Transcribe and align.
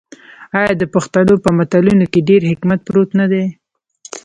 آیا 0.59 0.71
د 0.77 0.83
پښتنو 0.93 1.33
په 1.43 1.49
متلونو 1.57 2.05
کې 2.11 2.27
ډیر 2.29 2.41
حکمت 2.51 2.79
پروت 2.87 3.09
نه 3.19 3.25
دی؟ 3.31 3.45